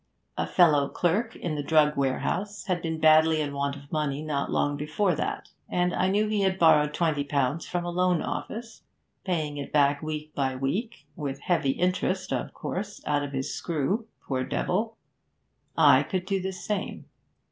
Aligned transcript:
'A 0.35 0.47
fellow 0.47 0.89
clerk 0.89 1.35
in 1.35 1.53
the 1.53 1.61
drug 1.61 1.95
warehouse 1.95 2.63
had 2.65 2.81
been 2.81 2.99
badly 2.99 3.39
in 3.39 3.53
want 3.53 3.75
of 3.75 3.91
money 3.91 4.23
not 4.23 4.49
long 4.49 4.75
before 4.75 5.13
that, 5.13 5.49
and 5.69 5.93
I 5.93 6.07
knew 6.07 6.27
he 6.27 6.41
had 6.41 6.57
borrowed 6.57 6.91
twenty 6.91 7.23
pounds 7.23 7.67
from 7.67 7.85
a 7.85 7.91
loan 7.91 8.19
office, 8.19 8.81
paying 9.25 9.57
it 9.57 9.71
back 9.71 10.01
week 10.01 10.33
by 10.33 10.55
week, 10.55 11.05
with 11.15 11.41
heavy 11.41 11.73
interest, 11.73 12.33
out 12.33 12.51
of 13.05 13.31
his 13.31 13.53
screw, 13.53 14.07
poor 14.25 14.43
devil. 14.43 14.97
I 15.77 16.01
could 16.01 16.25
do 16.25 16.41
the 16.41 16.51
same. 16.51 17.05